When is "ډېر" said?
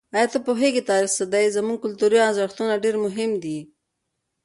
2.83-2.95